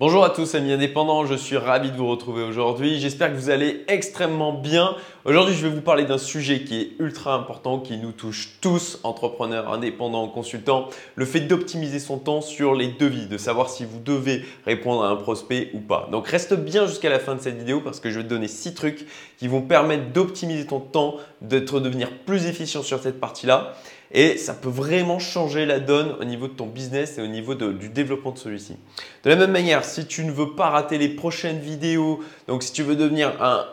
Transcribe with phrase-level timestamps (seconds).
[0.00, 2.98] Bonjour à tous amis indépendants, je suis ravi de vous retrouver aujourd'hui.
[2.98, 4.96] J'espère que vous allez extrêmement bien.
[5.26, 8.98] Aujourd'hui, je vais vous parler d'un sujet qui est ultra important, qui nous touche tous,
[9.02, 10.88] entrepreneurs, indépendants, consultants.
[11.16, 15.08] Le fait d'optimiser son temps sur les devis, de savoir si vous devez répondre à
[15.08, 16.08] un prospect ou pas.
[16.10, 18.48] Donc reste bien jusqu'à la fin de cette vidéo parce que je vais te donner
[18.48, 19.06] six trucs
[19.36, 23.74] qui vont permettre d'optimiser ton temps, de devenir plus efficient sur cette partie-là.
[24.12, 27.54] Et ça peut vraiment changer la donne au niveau de ton business et au niveau
[27.54, 28.76] du développement de celui-ci.
[29.22, 32.72] De la même manière, si tu ne veux pas rater les prochaines vidéos, donc si
[32.72, 33.32] tu veux devenir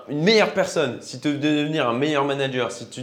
[0.10, 3.02] une meilleure personne, si tu veux devenir un meilleur manager, si tu,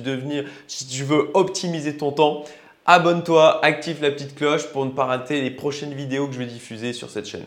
[0.69, 2.45] si tu veux optimiser ton temps,
[2.87, 6.47] abonne-toi, active la petite cloche pour ne pas rater les prochaines vidéos que je vais
[6.47, 7.47] diffuser sur cette chaîne.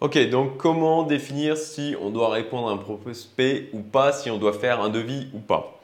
[0.00, 4.38] Ok, donc comment définir si on doit répondre à un prospect ou pas, si on
[4.38, 5.77] doit faire un devis ou pas?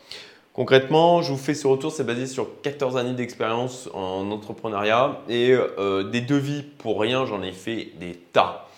[0.54, 5.50] Concrètement, je vous fais ce retour, c'est basé sur 14 années d'expérience en entrepreneuriat et
[5.50, 8.68] euh, des devis pour rien, j'en ai fait des tas.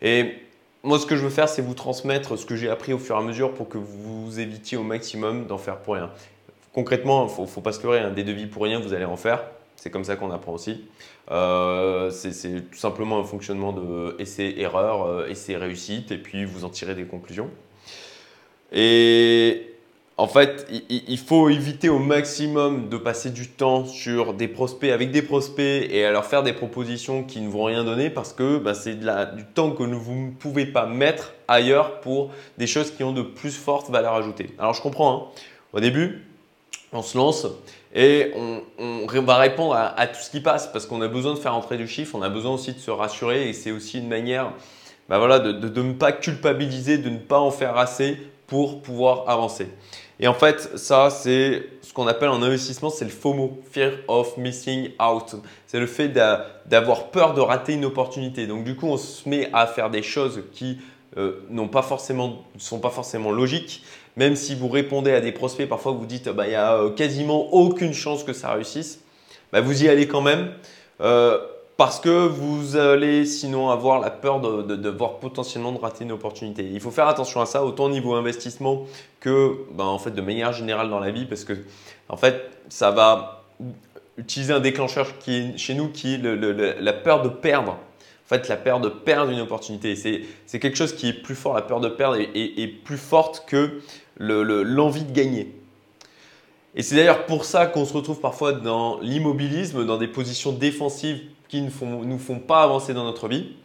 [0.00, 0.36] Et
[0.84, 3.16] moi, ce que je veux faire, c'est vous transmettre ce que j'ai appris au fur
[3.16, 6.08] et à mesure pour que vous évitiez au maximum d'en faire pour rien.
[6.72, 9.16] Concrètement, il ne faut, pas se leurrer, hein, des devis pour rien, vous allez en
[9.16, 9.42] faire.
[9.74, 10.84] C'est comme ça qu'on apprend aussi.
[11.32, 12.30] Euh, c'est
[12.70, 17.50] tout simplement un fonctionnement de essai-erreur, euh, essai-réussite, et puis vous en tirez des conclusions.
[18.72, 19.73] Et
[20.16, 25.10] en fait, il faut éviter au maximum de passer du temps sur des prospects, avec
[25.10, 28.58] des prospects et à leur faire des propositions qui ne vont rien donner parce que
[28.58, 33.02] bah, c'est du temps que vous ne pouvez pas mettre ailleurs pour des choses qui
[33.02, 34.50] ont de plus forte valeur ajoutée.
[34.56, 35.40] Alors je comprends, hein.
[35.72, 36.24] au début,
[36.92, 37.48] on se lance
[37.92, 38.30] et
[38.78, 41.76] on, va répondre à, tout ce qui passe parce qu'on a besoin de faire entrer
[41.76, 44.52] du chiffre, on a besoin aussi de se rassurer et c'est aussi une manière
[45.08, 49.28] bah voilà, de, de ne pas culpabiliser, de ne pas en faire assez pour pouvoir
[49.28, 49.68] avancer.
[50.20, 54.36] Et en fait, ça, c'est ce qu'on appelle en investissement, c'est le FOMO, Fear of
[54.36, 55.36] Missing Out.
[55.66, 58.46] C'est le fait d'avoir peur de rater une opportunité.
[58.46, 60.78] Donc, du coup, on se met à faire des choses qui
[61.16, 63.82] euh, ne pas forcément, sont pas forcément logiques.
[64.16, 66.90] Même si vous répondez à des prospects, parfois vous dites bah, il n'y a euh,
[66.90, 69.00] quasiment aucune chance que ça réussisse.
[69.52, 70.52] Bah, vous y allez quand même.
[71.00, 71.38] Euh,
[71.76, 76.68] parce que vous allez sinon avoir la peur de, voir potentiellement de rater une opportunité.
[76.72, 78.84] Il faut faire attention à ça, autant au niveau investissement
[79.20, 81.54] que ben, en fait, de manière générale dans la vie, parce que
[82.08, 83.44] en fait, ça va
[84.16, 87.72] utiliser un déclencheur qui est chez nous qui est la peur de perdre.
[87.72, 89.96] En fait, la peur de perdre une opportunité.
[89.96, 93.80] C'est quelque chose qui est plus fort, la peur de perdre est, plus forte que
[94.18, 95.52] l'envie de gagner.
[96.76, 101.20] Et c'est d'ailleurs pour ça qu'on se retrouve parfois dans l'immobilisme, dans des positions défensives
[101.48, 101.70] qui ne
[102.04, 103.56] nous font pas avancer dans notre vie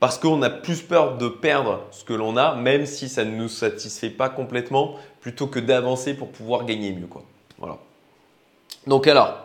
[0.00, 3.36] parce qu'on a plus peur de perdre ce que l'on a, même si ça ne
[3.36, 7.06] nous satisfait pas complètement, plutôt que d'avancer pour pouvoir gagner mieux.
[7.06, 7.22] Quoi.
[7.58, 7.76] Voilà.
[8.86, 9.44] Donc alors,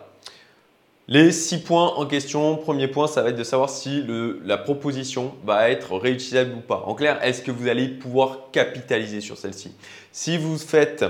[1.09, 4.03] les six points en question, premier point, ça va être de savoir si
[4.43, 6.83] la proposition va être réutilisable ou pas.
[6.87, 9.73] En clair, est-ce que vous allez pouvoir capitaliser sur celle-ci?
[10.13, 11.05] Si vous faites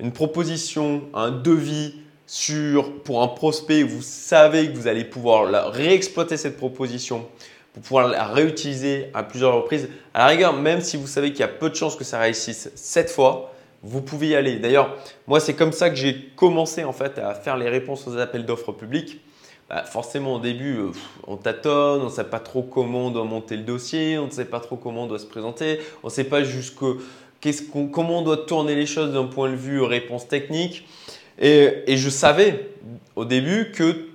[0.00, 1.94] une proposition, un devis,
[2.28, 7.26] sur, pour un prospect, vous savez que vous allez pouvoir réexploiter cette proposition
[7.72, 9.88] pour pouvoir la réutiliser à plusieurs reprises.
[10.12, 12.20] À la rigueur, même si vous savez qu'il y a peu de chances que ça
[12.20, 14.58] réussisse cette fois, vous pouvez y aller.
[14.58, 14.94] D'ailleurs,
[15.26, 18.44] moi, c'est comme ça que j'ai commencé en fait à faire les réponses aux appels
[18.44, 19.20] d'offres publics.
[19.70, 20.90] Bah, forcément, au début, euh,
[21.26, 24.30] on tâtonne, on ne sait pas trop comment on doit monter le dossier, on ne
[24.30, 26.98] sait pas trop comment on doit se présenter, on ne sait pas jusqu'où,
[27.92, 30.86] comment on doit tourner les choses d'un point de vue réponse technique.
[31.40, 32.70] Et, je savais
[33.16, 34.08] au début que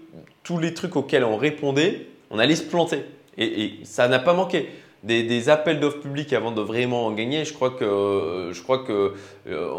[0.43, 3.03] tous les trucs auxquels on répondait, on allait se planter.
[3.37, 4.69] Et, ça n'a pas manqué.
[5.03, 9.13] Des, appels d'offres publics avant de vraiment en gagner, je crois que, je crois que
[9.47, 9.69] euh,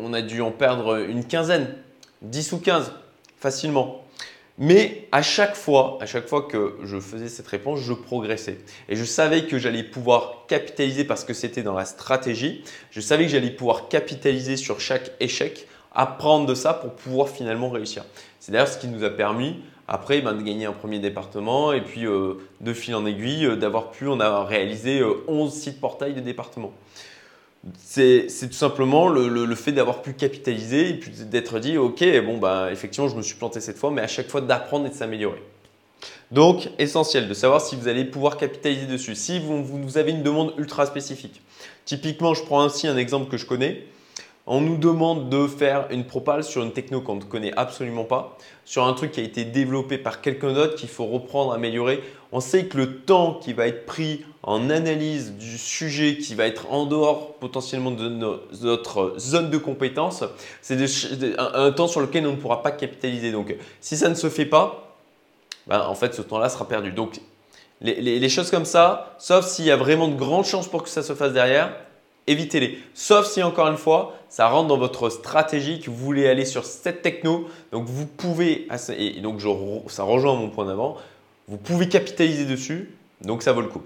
[0.00, 1.74] on a dû en perdre une quinzaine,
[2.22, 2.92] 10 ou 15
[3.38, 4.04] facilement.
[4.60, 8.58] Mais à chaque fois, à chaque fois que je faisais cette réponse, je progressais.
[8.88, 12.64] Et je savais que j'allais pouvoir capitaliser parce que c'était dans la stratégie.
[12.90, 17.68] Je savais que j'allais pouvoir capitaliser sur chaque échec apprendre de ça pour pouvoir finalement
[17.68, 18.04] réussir.
[18.38, 19.56] C'est d'ailleurs ce qui nous a permis
[19.88, 23.56] après ben, de gagner un premier département et puis euh, de fil en aiguille euh,
[23.56, 26.72] d'avoir pu, on a réalisé 11 euh, sites portails de département.
[27.82, 32.68] C'est tout simplement le, fait d'avoir pu capitaliser et puis d'être dit ok bon bah
[32.70, 35.42] effectivement je me suis planté cette fois mais à chaque fois d'apprendre et de s'améliorer.
[36.30, 39.16] Donc essentiel de savoir si vous allez pouvoir capitaliser dessus.
[39.16, 41.42] Si vous, vous avez une demande ultra spécifique.
[41.84, 43.84] Typiquement je prends ainsi un exemple que je connais.
[44.50, 48.38] On nous demande de faire une propale sur une techno qu'on ne connaît absolument pas,
[48.64, 52.02] sur un truc qui a été développé par quelqu'un d'autre qu'il faut reprendre, améliorer.
[52.32, 56.46] On sait que le temps qui va être pris en analyse du sujet qui va
[56.46, 60.24] être en dehors potentiellement de notre zone de compétence,
[60.62, 60.78] c'est
[61.38, 63.32] un, temps sur lequel on ne pourra pas capitaliser.
[63.32, 64.96] Donc, si ça ne se fait pas,
[65.66, 66.90] ben, en fait, ce temps-là sera perdu.
[66.90, 67.20] Donc,
[67.82, 71.02] Les, choses comme ça, sauf s'il y a vraiment de grandes chances pour que ça
[71.02, 71.76] se fasse derrière,
[72.30, 72.78] évitez-les.
[72.94, 76.64] Sauf si, encore une fois, ça rentre dans votre stratégie, que vous voulez aller sur
[76.64, 77.48] cette techno.
[77.72, 79.40] Donc, vous pouvez, et donc
[79.88, 80.96] ça rejoint mon point d'avant,
[81.48, 82.94] vous pouvez capitaliser dessus.
[83.22, 83.82] Donc, ça vaut le coup.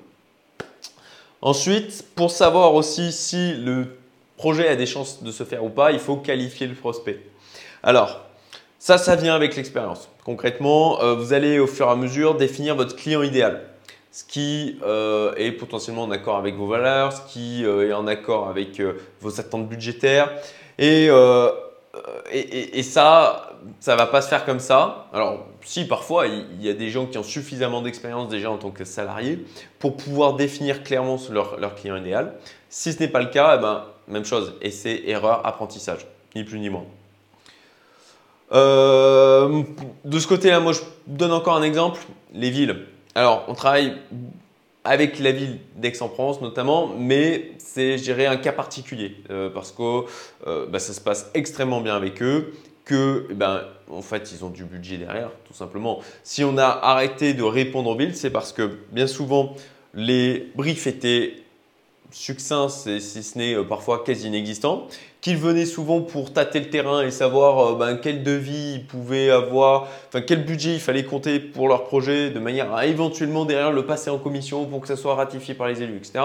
[1.40, 3.96] Ensuite, pour savoir aussi si le
[4.36, 7.20] projet a des chances de se faire ou pas, il faut qualifier le prospect.
[7.82, 8.20] Alors,
[8.78, 10.08] ça, ça vient avec l'expérience.
[10.24, 13.71] Concrètement, euh, vous allez au fur et à mesure définir votre client idéal
[14.12, 18.06] ce qui euh, est potentiellement en accord avec vos valeurs, ce qui euh, est en
[18.06, 18.92] accord avec euh,
[19.22, 20.30] vos attentes budgétaires.
[20.78, 21.08] Et,
[22.32, 25.06] et, ça, ça ne va pas se faire comme ça.
[25.12, 28.70] Alors, si parfois, il y a des gens qui ont suffisamment d'expérience déjà en tant
[28.70, 29.38] que salariés
[29.78, 32.34] pour pouvoir définir clairement leur, leur client idéal.
[32.68, 36.58] Si ce n'est pas le cas, eh ben, même chose, essai, erreur, apprentissage, ni plus
[36.58, 36.86] ni moins.
[38.50, 42.00] de ce côté-là, moi je donne encore un exemple,
[42.32, 42.86] les villes.
[43.14, 43.96] Alors, on travaille
[44.84, 50.04] avec la ville d'Aix-en-Provence notamment, mais c'est, je dirais, un cas particulier euh, parce que
[50.46, 52.52] euh, bah, ça se passe extrêmement bien avec eux,
[52.84, 56.00] que, eh ben, en fait, ils ont du budget derrière, tout simplement.
[56.24, 59.54] Si on a arrêté de répondre en ville, c'est parce que bien souvent,
[59.94, 61.34] les briefs étaient
[62.12, 64.86] succincts, si ce n'est euh, parfois quasi inexistants
[65.22, 69.30] qu'ils venaient souvent pour tâter le terrain et savoir euh, ben, quel devis ils pouvaient
[69.30, 69.86] avoir,
[70.26, 74.10] quel budget il fallait compter pour leur projet, de manière à éventuellement derrière le passer
[74.10, 76.24] en commission pour que ça soit ratifié par les élus, etc.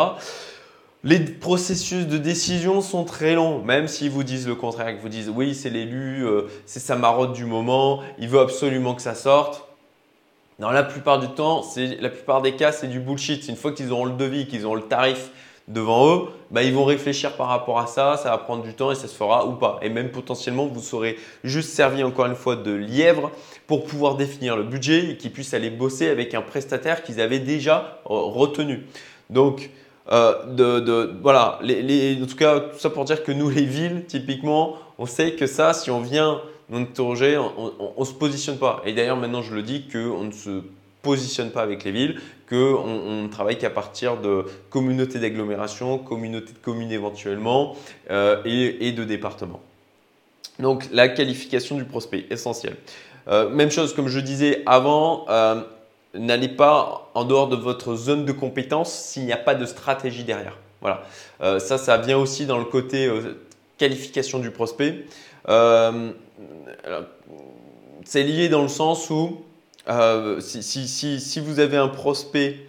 [1.03, 5.09] Les processus de décision sont très longs, même s'ils vous disent le contraire, qu'ils vous
[5.09, 9.13] disent oui, c'est l'élu, euh, c'est sa marotte du moment, il veut absolument que ça
[9.13, 9.63] sorte.
[10.57, 13.47] Dans la plupart du temps, la plupart des cas, c'est du bullshit.
[13.47, 15.29] Une fois qu'ils auront le devis, qu'ils auront le tarif,
[15.67, 18.91] devant eux, bah, ils vont réfléchir par rapport à ça, ça va prendre du temps
[18.91, 19.79] et ça se fera ou pas.
[19.81, 23.31] Et même potentiellement, vous serez juste servi encore une fois de lièvre
[23.67, 27.39] pour pouvoir définir le budget et qu'ils puissent aller bosser avec un prestataire qu'ils avaient
[27.39, 28.85] déjà euh, retenu.
[29.29, 29.69] Donc,
[30.09, 34.05] euh, de, voilà, les, en tout cas, tout ça pour dire que nous, les villes,
[34.07, 38.81] typiquement, on sait que ça, si on vient nous interroger, on ne se positionne pas.
[38.85, 40.61] Et d'ailleurs, maintenant, je le dis qu'on ne se
[41.01, 42.19] positionne pas avec les villes,
[42.49, 47.75] qu'on on travaille qu'à partir de communautés d'agglomération, communautés de communes éventuellement
[48.09, 49.61] euh, et, de départements.
[50.59, 52.75] Donc la qualification du prospect, essentiel.
[53.27, 55.61] Euh, même chose, comme je disais avant, euh,
[56.13, 60.23] n'allez pas en dehors de votre zone de compétence s'il n'y a pas de stratégie
[60.23, 60.57] derrière.
[60.79, 61.03] Voilà.
[61.59, 63.11] ça, ça vient aussi dans le côté
[63.79, 65.05] qualification du prospect.
[68.05, 69.41] c'est lié dans le sens où
[69.89, 72.59] euh, si, vous avez un prospect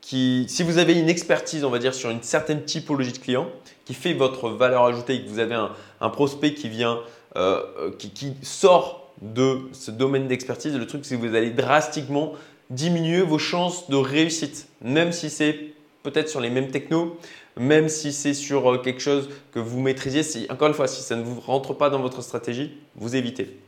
[0.00, 3.48] qui, si vous avez une expertise, on va dire, sur une certaine typologie de client
[3.84, 7.00] qui fait votre valeur ajoutée et que vous avez un, prospect qui vient,
[7.36, 12.32] euh, qui, sort de ce domaine d'expertise, le truc c'est que vous allez drastiquement
[12.70, 15.58] diminuer vos chances de réussite, même si c'est
[16.02, 17.18] peut-être sur les mêmes technos,
[17.58, 20.22] même si c'est sur euh, quelque chose que vous maîtrisiez.
[20.22, 23.58] Si, encore une fois, si ça ne vous rentre pas dans votre stratégie, vous évitez.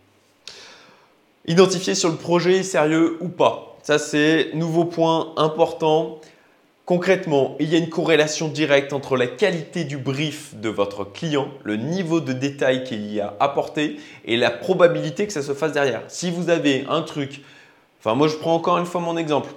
[1.47, 3.77] Identifier sur le projet sérieux ou pas.
[3.83, 6.21] Ça, c'est nouveau point important.
[6.85, 11.49] Concrètement, il y a une corrélation directe entre la qualité du brief de votre client,
[11.65, 15.73] le niveau de détail qu'il y a apporté et la probabilité que ça se fasse
[15.73, 16.03] derrière.
[16.09, 17.43] Si vous avez un truc,
[17.99, 19.53] enfin moi je prends encore une fois mon exemple,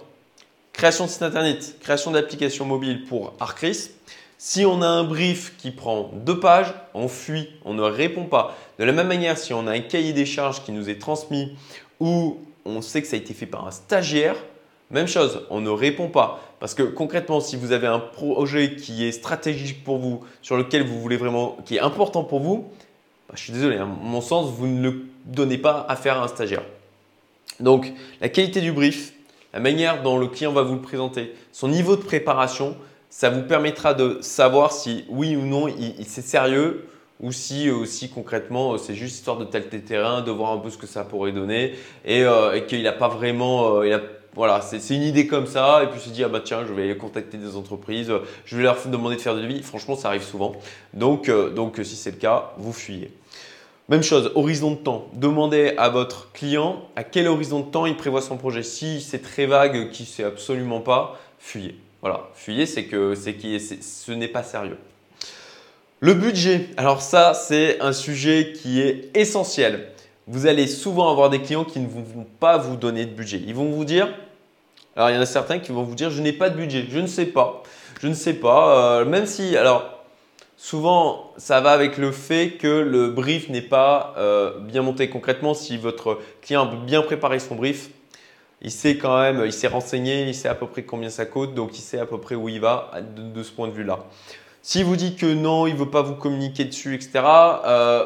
[0.74, 3.90] création de site internet, création d'application mobile pour Arcris,
[4.38, 8.56] si on a un brief qui prend deux pages, on fuit, on ne répond pas.
[8.80, 11.56] De la même manière, si on a un cahier des charges qui nous est transmis
[12.00, 14.36] ou on sait que ça a été fait par un stagiaire,
[14.92, 16.42] même chose, on ne répond pas.
[16.60, 20.84] Parce que concrètement, si vous avez un projet qui est stratégique pour vous, sur lequel
[20.84, 22.70] vous voulez vraiment, qui est important pour vous,
[23.28, 26.20] bah, je suis désolé, à hein, mon sens, vous ne le donnez pas à faire
[26.20, 26.64] à un stagiaire.
[27.60, 29.14] Donc, la qualité du brief,
[29.54, 32.76] la manière dont le client va vous le présenter, son niveau de préparation,
[33.18, 35.68] ça vous permettra de savoir si oui ou non
[36.06, 36.90] c'est sérieux
[37.22, 40.78] ou si aussi concrètement c'est juste histoire de tester terrain, de voir un peu ce
[40.78, 44.00] que ça pourrait donner et, euh, qu'il n'a pas vraiment, euh,
[44.34, 46.98] voilà, c'est une idée comme ça et puis se dit ah bah tiens je vais
[46.98, 48.12] contacter des entreprises,
[48.44, 49.64] je vais leur demander de faire des devis.
[49.64, 50.52] Franchement ça arrive souvent.
[50.94, 53.12] Donc, euh, si c'est le cas, vous fuyez.
[53.88, 55.08] Même chose, horizon de temps.
[55.14, 58.62] Demandez à votre client à quel horizon de temps il prévoit son projet.
[58.62, 61.80] Si c'est très vague, qui sait absolument pas, fuyez.
[62.06, 63.36] Voilà, fuyez, c'est que c'est
[63.82, 64.78] ce n'est pas sérieux.
[66.02, 69.90] Le budget, alors ça c'est un sujet qui est essentiel.
[70.28, 73.42] Vous allez souvent avoir des clients qui ne vont pas vous donner de budget.
[73.48, 74.08] Ils vont vous dire,
[74.96, 76.86] alors il y en a certains qui vont vous dire je n'ai pas de budget,
[76.88, 77.64] je ne sais pas,
[78.00, 79.00] je ne sais pas.
[79.00, 79.90] Euh, même si, alors
[80.58, 85.56] souvent ça va avec le fait que le brief n'est pas euh, bien monté concrètement.
[85.56, 87.90] Si votre client a bien préparé son brief,
[88.62, 91.54] il sait quand même, il s'est renseigné, il sait à peu près combien ça coûte,
[91.54, 94.06] donc il sait à peu près où il va de, ce point de vue-là.
[94.62, 97.24] Si vous dites que non, il ne veut pas vous communiquer dessus, etc.,
[97.66, 98.06] euh,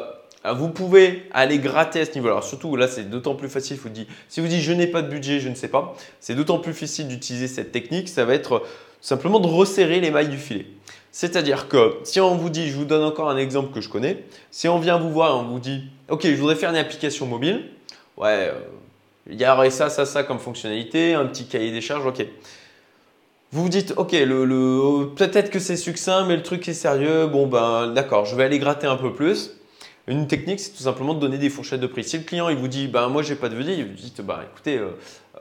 [0.54, 2.28] vous pouvez aller gratter à ce niveau.
[2.28, 3.76] Alors surtout là, c'est d'autant plus facile.
[3.76, 6.34] Vous dit, si vous dites je n'ai pas de budget, je ne sais pas, c'est
[6.34, 8.08] d'autant plus facile d'utiliser cette technique.
[8.08, 8.62] Ça va être
[9.00, 10.66] simplement de resserrer les mailles du filet.
[11.12, 14.24] C'est-à-dire que si on vous dit, je vous donne encore un exemple que je connais,
[14.50, 17.26] si on vient vous voir et on vous dit, ok, je voudrais faire une application
[17.26, 17.68] mobile,
[18.16, 18.60] ouais, euh,
[19.28, 22.24] il y aurait ça, ça, ça comme fonctionnalité, un petit cahier des charges, ok.
[23.52, 24.10] Vous vous dites, ok,
[25.16, 28.60] peut-être que c'est succinct, mais le truc est sérieux, bon ben d'accord, je vais aller
[28.60, 29.56] gratter un peu plus.
[30.06, 32.04] Une technique, c'est tout simplement de donner des fourchettes de prix.
[32.04, 34.44] Si le client il vous dit, ben moi j'ai pas de budget, vous dites, bah
[34.50, 34.90] écoutez, euh,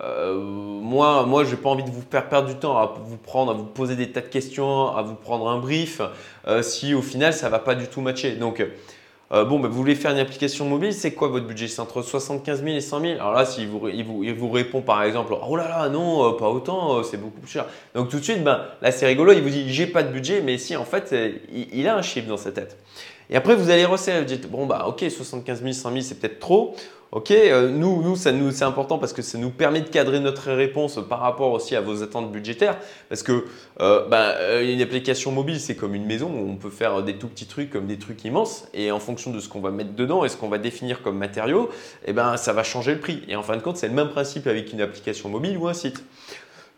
[0.01, 3.51] euh, moi, moi, j'ai pas envie de vous faire perdre du temps à vous prendre,
[3.51, 6.01] à vous poser des tas de questions, à vous prendre un brief,
[6.48, 8.31] euh, si au final ça va pas du tout matcher.
[8.36, 8.65] Donc,
[9.31, 11.67] euh, bon, bah, vous voulez faire une application mobile, c'est quoi votre budget?
[11.67, 15.36] C'est entre 75 000 et 100 000 Alors là, s'il vous, il répond par exemple,
[15.48, 17.65] oh là là, non, pas autant, c'est beaucoup plus cher.
[17.93, 20.41] Donc tout de suite, ben, là c'est rigolo, il vous dit, j'ai pas de budget,
[20.41, 21.13] mais si en fait,
[21.53, 22.77] il, il a un chiffre dans sa tête.
[23.29, 26.19] Et après, vous allez resserrer, vous dites, bon, bah ok, 75 000, 100 000, c'est
[26.19, 26.75] peut-être trop.
[27.12, 30.19] Ok, euh, nous, nous, ça nous, c'est important parce que ça nous permet de cadrer
[30.19, 32.77] notre réponse par rapport aussi à vos attentes budgétaires.
[33.07, 33.45] Parce que
[33.81, 37.15] euh, bah, euh, une application mobile, c'est comme une maison où on peut faire des
[37.15, 38.67] tout petits trucs comme des trucs immenses.
[38.75, 41.17] Et en fonction de ce qu'on va mettre dedans et ce qu'on va définir comme
[41.17, 41.71] matériaux,
[42.05, 43.24] eh ben, ça va changer le prix.
[43.27, 45.74] Et en fin de compte, c'est le même principe avec une application mobile ou un
[45.74, 46.03] site.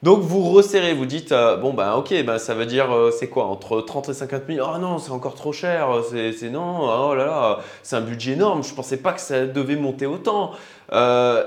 [0.04, 3.28] Donc vous resserrez, vous dites euh, bon bah ok, bah, ça veut dire euh, c'est
[3.28, 7.14] quoi entre 30 et 50 000 Oh non, c'est encore trop cher, c'est non, oh
[7.14, 10.54] là là, c'est un budget énorme, je pensais pas que ça devait monter autant.
[10.92, 11.44] Euh,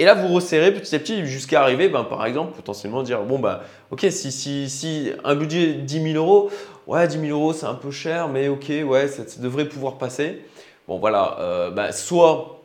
[0.00, 3.38] et là vous resserrez petit à petit jusqu'à arriver, ben, par exemple, potentiellement dire bon
[3.38, 6.50] bah ok, si, si, si un budget 10 000 euros,
[6.88, 10.44] ouais 10 000 euros c'est un peu cher, mais ok, ouais, ça, devrait pouvoir passer.
[10.88, 12.60] Bon voilà, bah, soit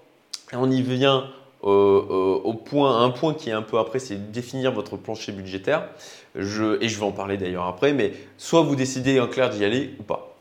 [0.54, 1.26] on y vient
[1.62, 5.90] au point, un point qui est un peu après, c'est définir votre plancher budgétaire.
[6.36, 9.66] Je, et je vais en parler d'ailleurs après, mais soit vous décidez en clair d'y
[9.66, 10.36] aller ou pas.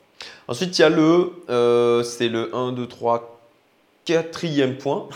[0.47, 3.39] Ensuite, il y a le, euh, c'est le 1, 2, 3,
[4.05, 5.09] quatrième point.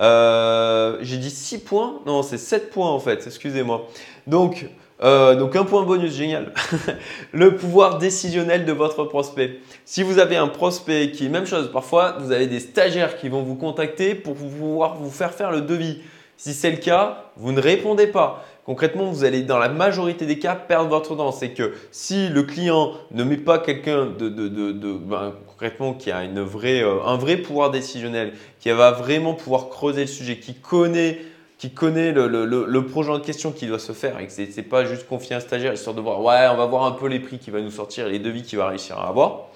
[0.00, 3.86] Euh, j'ai dit 6 points, non, c'est 7 points en fait, excusez-moi.
[4.26, 4.66] Donc,
[5.02, 6.52] euh, donc un point bonus, génial.
[7.32, 9.58] le pouvoir décisionnel de votre prospect.
[9.84, 13.28] Si vous avez un prospect qui est même chose, parfois vous avez des stagiaires qui
[13.28, 15.98] vont vous contacter pour pouvoir vous faire faire le devis.
[16.36, 18.44] Si c'est le cas, vous ne répondez pas.
[18.64, 21.32] Concrètement, vous allez dans la majorité des cas perdre votre temps.
[21.32, 26.40] C'est que si le client ne met pas quelqu'un de, ben, concrètement qui a une
[26.40, 31.18] vraie, euh, un vrai pouvoir décisionnel, qui va vraiment pouvoir creuser le sujet, qui connaît
[31.64, 34.84] qui connaît le, projet en question qui doit se faire et que ce n'est pas
[34.84, 37.38] juste confier un stagiaire histoire de voir, ouais, on va voir un peu les prix
[37.38, 39.46] qui va nous sortir et les devis qu'il va réussir à avoir,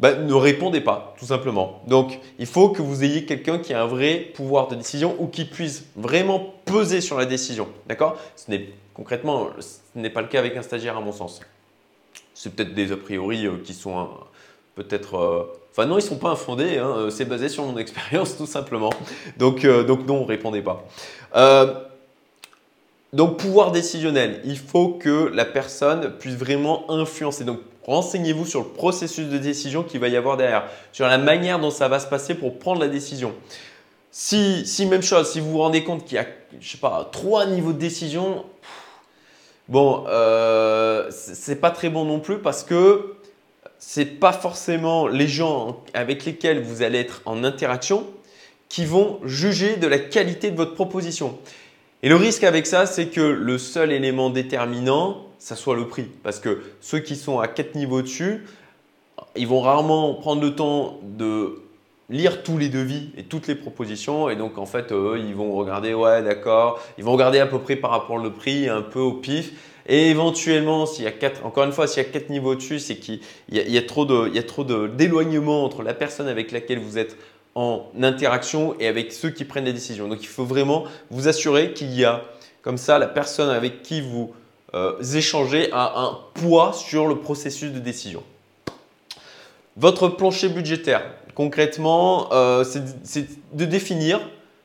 [0.00, 1.80] ben, ne répondez pas, tout simplement.
[1.86, 5.28] Donc, il faut que vous ayez quelqu'un qui a un vrai pouvoir de décision ou
[5.28, 7.68] qui puisse vraiment peser sur la décision.
[7.86, 8.18] D'accord?
[8.36, 11.40] Ce n'est concrètement, ce n'est pas le cas avec un stagiaire à mon sens.
[12.34, 14.10] C'est peut-être des a priori euh, qui sont
[14.74, 15.44] peut-être euh,
[15.86, 16.94] Non, ils sont pas infondés, hein.
[16.96, 18.90] euh, c'est basé sur mon expérience tout simplement.
[19.38, 20.84] Donc, euh, donc non, répondez pas.
[21.36, 21.74] Euh,
[23.12, 27.44] donc pouvoir décisionnel, il faut que la personne puisse vraiment influencer.
[27.44, 31.58] Donc renseignez-vous sur le processus de décision qu'il va y avoir derrière, sur la manière
[31.58, 33.34] dont ça va se passer pour prendre la décision.
[34.12, 36.26] Si, si même chose, si vous vous rendez compte qu'il y a,
[36.60, 38.44] je sais pas, trois niveaux de décision,
[39.68, 43.14] bon, euh, c'est pas très bon non plus parce que
[43.80, 48.06] c'est pas forcément les gens avec lesquels vous allez être en interaction
[48.68, 51.38] qui vont juger de la qualité de votre proposition.
[52.02, 56.06] Et le risque avec ça, c'est que le seul élément déterminant, ça soit le prix.
[56.22, 58.44] Parce que ceux qui sont à quatre niveaux dessus,
[59.34, 61.62] ils vont rarement prendre le temps de
[62.10, 64.28] lire tous les devis et toutes les propositions.
[64.28, 67.58] Et donc, en fait, eux, ils vont regarder, ouais, d'accord, ils vont regarder à peu
[67.58, 69.52] près par rapport au prix, un peu au pif.
[69.92, 72.78] Et éventuellement, s'il y a quatre, encore une fois, s'il y a quatre niveaux dessus,
[72.78, 73.18] c'est qu'il
[73.50, 77.16] y, a trop de, d'éloignement entre la personne avec laquelle vous êtes
[77.56, 80.06] en interaction et avec ceux qui prennent les décisions.
[80.06, 82.22] Donc, il faut vraiment vous assurer qu'il y a
[82.62, 84.32] comme ça la personne avec qui vous
[84.74, 88.22] euh, échangez a un poids sur le processus de décision.
[89.76, 91.02] Votre plancher budgétaire,
[91.34, 92.62] concrètement, euh,
[93.02, 94.20] c'est de définir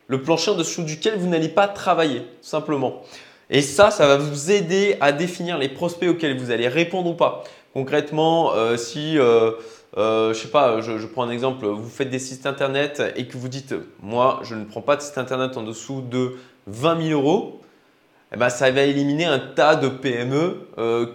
[0.05, 3.01] le plancher en dessous duquel vous n'allez pas travailler, simplement.
[3.49, 7.13] Et ça, ça va vous aider à définir les prospects auxquels vous allez répondre ou
[7.13, 7.43] pas.
[7.73, 9.51] Concrètement, euh, si, euh,
[9.97, 13.37] euh, je sais pas, je, prends un exemple, vous faites des sites internet et que
[13.37, 16.37] vous dites, moi, je ne prends pas de site internet en dessous de
[16.67, 17.61] 20 000 euros,
[18.33, 20.67] eh ben, ça va éliminer un tas de PME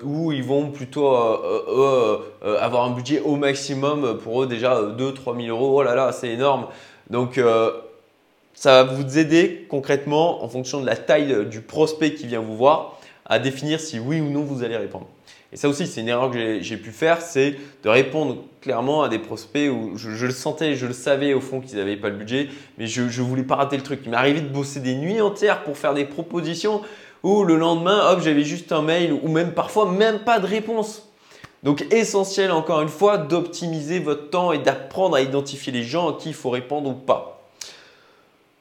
[0.05, 5.81] où ils vont plutôt avoir un budget au maximum pour eux déjà 2-3 000 euros.
[5.81, 6.67] Oh là là, c'est énorme.
[7.11, 7.41] Donc,
[8.61, 12.59] ça va vous aider concrètement en fonction de la taille du prospect qui vient vous
[12.59, 15.07] voir à définir si oui ou non vous allez répondre.
[15.51, 19.09] Et ça aussi, c'est une erreur que j'ai pu faire, c'est de répondre clairement à
[19.09, 22.17] des prospects où je, le sentais, je le savais au fond qu'ils n'avaient pas le
[22.17, 24.01] budget, mais je ne voulais pas rater le truc.
[24.05, 26.83] Il m'est arrivé de bosser des nuits entières pour faire des propositions
[27.23, 31.09] où le lendemain, hop, j'avais juste un mail ou même parfois même pas de réponse.
[31.63, 36.19] Donc essentiel encore une fois d'optimiser votre temps et d'apprendre à identifier les gens à
[36.19, 37.40] qui il faut répondre ou pas.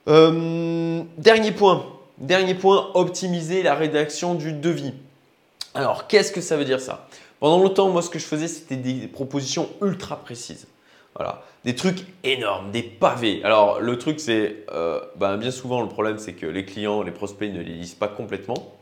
[0.10, 1.86] Euh, dernier point,
[2.18, 4.94] dernier point, optimiser la rédaction du devis.
[5.75, 7.08] Alors, qu'est-ce que ça veut dire ça?
[7.39, 10.68] Pendant longtemps, moi, ce que je faisais, c'était des propositions ultra précises.
[11.16, 13.42] Voilà, des trucs énormes, des pavés.
[13.44, 17.12] Alors, le truc, c'est, euh, ben, bien souvent, le problème, c'est que les clients, les
[17.12, 18.75] prospects ne les lisent pas complètement,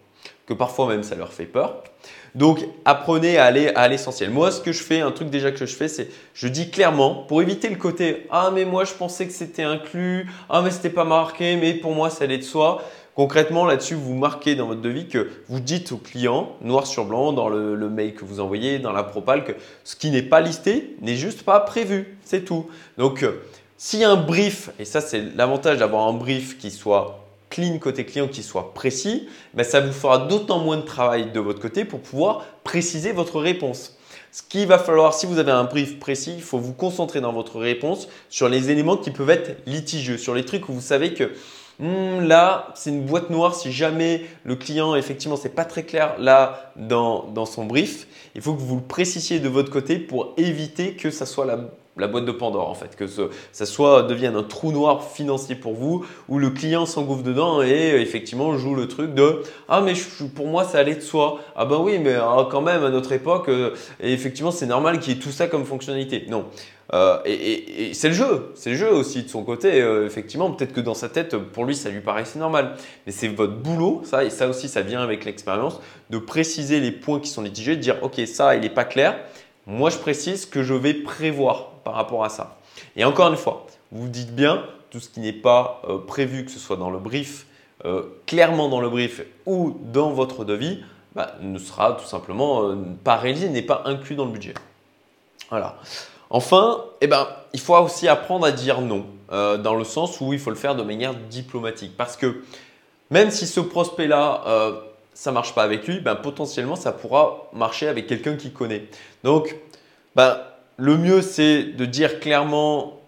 [0.46, 1.84] que parfois même ça leur fait peur.
[2.38, 4.30] Donc, apprenez à aller à l'essentiel.
[4.30, 7.26] Moi, ce que je fais, un truc déjà que je fais, c'est je dis clairement,
[7.28, 10.92] pour éviter le côté Ah, mais moi, je pensais que c'était inclus, Ah, mais c'était
[10.92, 12.84] pas marqué, mais pour moi, ça allait de soi.
[13.16, 17.34] Concrètement, là-dessus, vous marquez dans votre devis que vous dites au client, noir sur blanc,
[17.34, 19.54] dans le, mail que vous envoyez, dans la propale, que
[19.84, 22.20] ce qui n'est pas listé n'est juste pas prévu.
[22.24, 22.68] C'est tout.
[23.00, 23.42] Donc, euh,
[24.04, 28.28] a un brief, et ça, c'est l'avantage d'avoir un brief qui soit clean côté client,
[28.28, 32.00] qui soit précis, ben, ça vous fera d'autant moins de travail de votre côté pour
[32.00, 33.98] pouvoir préciser votre réponse.
[34.32, 37.34] Ce qu'il va falloir, si vous avez un brief précis, il faut vous concentrer dans
[37.34, 41.14] votre réponse sur les éléments qui peuvent être litigieux, sur les trucs où vous savez
[41.14, 41.32] que
[41.80, 46.16] Hmm, là, c'est une boîte noire si jamais le client, effectivement, c'est pas très clair
[46.18, 48.08] là dans, son brief.
[48.34, 51.60] Il faut que vous le précisiez de votre côté pour éviter que ça soit la,
[52.06, 56.06] boîte de Pandore en fait, que ça soit devienne un trou noir financier pour vous
[56.30, 59.94] où le client s'engouffre dedans et effectivement joue le truc de ah mais
[60.36, 63.12] pour moi ça allait de soi ah ben oui mais ah, quand même à notre
[63.12, 66.46] époque euh, effectivement c'est normal qu'il y ait tout ça comme fonctionnalité non
[66.94, 69.82] euh, et, c'est le jeu, c'est le jeu aussi de son côté.
[69.82, 72.76] Euh, effectivement, peut-être que dans sa tête, pour lui, ça lui paraissait normal.
[73.06, 76.92] Mais c'est votre boulot, ça, et ça aussi, ça vient avec l'expérience, de préciser les
[76.92, 79.20] points qui sont litigés, de dire, OK, ça, il n'est pas clair.
[79.66, 82.58] Moi, je précise que je vais prévoir par rapport à ça.
[82.96, 86.52] Et encore une fois, vous dites bien, tout ce qui n'est pas euh, prévu, que
[86.52, 87.46] ce soit dans le brief,
[88.26, 90.84] clairement dans le brief ou dans votre devis,
[91.16, 94.56] bah, ne sera tout simplement pas réalisé, n'est pas inclus dans le budget.
[95.50, 95.78] Voilà.
[96.30, 100.34] Enfin, eh ben, il faut aussi apprendre à dire non, euh, dans le sens où
[100.34, 101.96] il faut le faire de manière diplomatique.
[101.98, 102.44] Parce que
[103.10, 104.80] même si ce prospect-là, euh,
[105.14, 108.88] ça ne marche pas avec lui, ben, potentiellement, ça pourra marcher avec quelqu'un qui connaît.
[109.24, 109.56] Donc,
[110.16, 110.38] ben,
[110.78, 113.02] le mieux, c'est de dire clairement,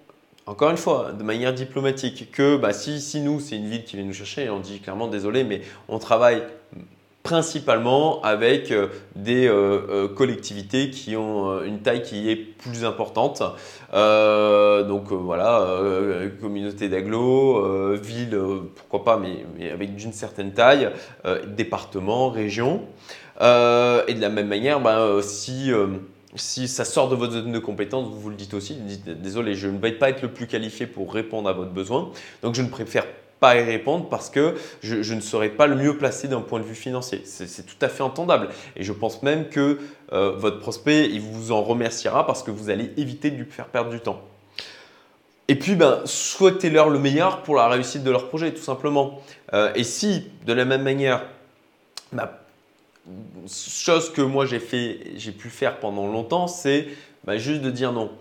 [0.48, 4.06] encore une fois, de manière diplomatique, que ben, si, nous, c'est une ville qui vient
[4.06, 6.42] nous chercher, on dit clairement, désolé, mais on travaille
[7.22, 13.44] principalement avec euh, des euh, euh, collectivités qui ont une taille qui est plus importante.
[13.94, 15.78] donc voilà,
[16.42, 18.40] communauté d'agglo, ville,
[18.76, 20.90] pourquoi pas, mais, avec d'une certaine taille,
[21.56, 22.82] département, région.
[23.40, 25.72] et de la même manière, ben, si
[26.36, 29.56] si ça sort de votre zone de compétence, vous vous le dites aussi, dites, désolé,
[29.56, 32.12] je ne vais pas être le plus qualifié pour répondre à votre besoin,
[32.44, 33.06] donc je ne préfère
[33.40, 36.66] pas y répondre parce que je, ne serai pas le mieux placé d'un point de
[36.66, 37.22] vue financier.
[37.24, 38.50] C'est tout à fait entendable.
[38.76, 39.80] Et je pense même que
[40.12, 43.68] euh, votre prospect, il vous en remerciera parce que vous allez éviter de lui faire
[43.68, 44.22] perdre du temps.
[45.48, 49.22] Et puis, ben, souhaitez-leur le meilleur pour la réussite de leur projet, tout simplement.
[49.54, 51.24] Euh, et si, de la même manière,
[52.12, 52.30] ben,
[53.48, 56.88] chose que moi j'ai fait, j'ai pu faire pendant longtemps, c'est
[57.26, 58.12] ben, juste de dire non.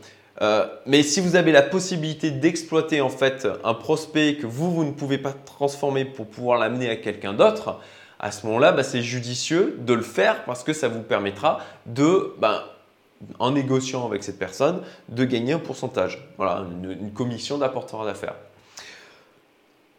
[0.40, 4.85] Euh, mais si vous avez la possibilité d'exploiter en fait un prospect que vous, vous
[4.85, 7.81] ne pouvez pas transformer pour pouvoir l'amener à quelqu'un d'autre,
[8.20, 12.35] à ce moment-là, bah, c'est judicieux de le faire parce que ça vous permettra de,
[12.38, 12.62] ben,
[13.38, 16.29] en négociant avec cette personne, de gagner un pourcentage.
[16.37, 18.35] Voilà, une, une commission d'apporteur d'affaires.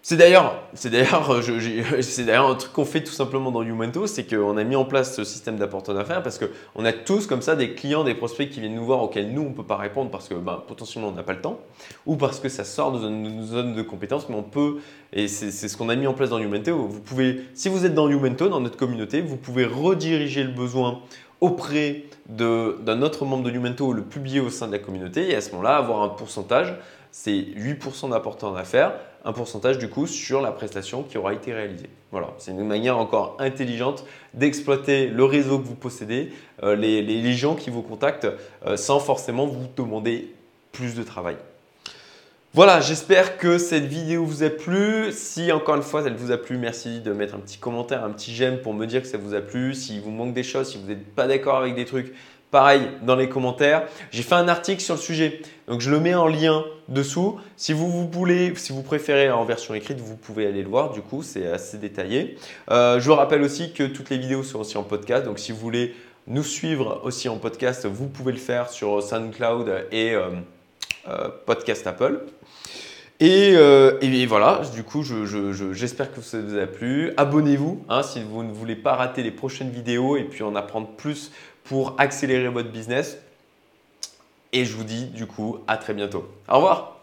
[0.02, 1.42] C'est d'ailleurs, c'est d'ailleurs,
[2.02, 4.86] c'est d'ailleurs un truc qu'on fait tout simplement dans Youmento, c'est qu'on a mis en
[4.86, 8.50] place ce système d'apporteur d'affaires parce qu'on a tous comme ça des clients, des prospects
[8.50, 11.10] qui viennent nous voir auxquels nous on ne peut pas répondre parce que ben, potentiellement
[11.10, 11.60] on n'a pas le temps
[12.06, 14.78] ou parce que ça sort de nos zones de compétences, mais on peut
[15.12, 16.78] et c'est ce qu'on a mis en place dans Youmento.
[16.78, 21.02] Vous pouvez, si vous êtes dans Youmento, dans notre communauté, vous pouvez rediriger le besoin
[21.42, 25.42] auprès d'un autre membre de Youmento, le publier au sein de la communauté et à
[25.42, 26.74] ce moment-là avoir un pourcentage,
[27.12, 28.94] c'est 8% d'apporteur d'affaires
[29.26, 31.90] un pourcentage du coup sur la prestation qui aura été réalisée.
[32.12, 36.32] Voilà, c'est une manière encore intelligente d'exploiter le réseau que vous possédez,
[36.64, 38.28] euh, les, gens qui vous contactent
[38.66, 40.34] euh, sans forcément vous demander
[40.72, 41.38] plus de travail.
[42.54, 45.12] Voilà, j'espère que cette vidéo vous a plu.
[45.12, 48.10] Si encore une fois elle vous a plu, merci de mettre un petit commentaire, un
[48.10, 49.76] petit j'aime pour me dire que ça vous a plu.
[49.76, 52.12] S'il vous manque des choses, si vous n'êtes pas d'accord avec des trucs,
[52.52, 53.84] pareil dans les commentaires.
[54.12, 57.40] J'ai fait un article sur le sujet, donc je le mets en lien dessous.
[57.58, 60.92] Si vous, vous voulez, si vous préférez en version écrite, vous pouvez aller le voir.
[60.92, 62.38] Du coup, c'est assez détaillé.
[62.72, 65.26] Euh, je vous rappelle aussi que toutes les vidéos sont aussi en podcast.
[65.26, 65.96] Donc, si vous voulez
[66.28, 70.30] nous suivre aussi en podcast, vous pouvez le faire sur SoundCloud et euh,
[71.08, 72.22] euh, Podcast Apple.
[73.22, 73.56] Et,
[74.28, 75.04] voilà, du coup,
[75.74, 77.12] j'espère que ça vous a plu.
[77.18, 80.88] Abonnez-vous hein, si vous ne voulez pas rater les prochaines vidéos et puis en apprendre
[80.96, 81.32] plus
[81.63, 83.17] pour accélérer votre business.
[84.52, 86.28] Et je vous dis du coup à très bientôt.
[86.48, 86.99] Au revoir